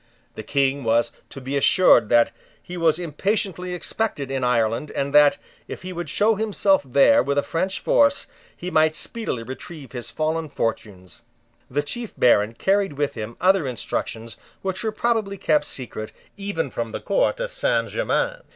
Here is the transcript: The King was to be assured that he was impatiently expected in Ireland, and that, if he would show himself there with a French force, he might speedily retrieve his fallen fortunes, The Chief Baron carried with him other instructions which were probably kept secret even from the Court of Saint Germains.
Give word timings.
The 0.33 0.41
King 0.41 0.83
was 0.83 1.11
to 1.29 1.39
be 1.39 1.55
assured 1.55 2.09
that 2.09 2.31
he 2.59 2.75
was 2.75 2.97
impatiently 2.97 3.75
expected 3.75 4.31
in 4.31 4.43
Ireland, 4.43 4.89
and 4.89 5.13
that, 5.13 5.37
if 5.67 5.83
he 5.83 5.93
would 5.93 6.09
show 6.09 6.33
himself 6.33 6.81
there 6.83 7.21
with 7.21 7.37
a 7.37 7.43
French 7.43 7.79
force, 7.79 8.25
he 8.57 8.71
might 8.71 8.95
speedily 8.95 9.43
retrieve 9.43 9.91
his 9.91 10.09
fallen 10.09 10.49
fortunes, 10.49 11.21
The 11.69 11.83
Chief 11.83 12.13
Baron 12.17 12.55
carried 12.55 12.93
with 12.93 13.13
him 13.13 13.37
other 13.39 13.67
instructions 13.67 14.37
which 14.63 14.83
were 14.83 14.91
probably 14.91 15.37
kept 15.37 15.65
secret 15.65 16.11
even 16.35 16.71
from 16.71 16.93
the 16.93 16.99
Court 16.99 17.39
of 17.39 17.53
Saint 17.53 17.89
Germains. 17.89 18.41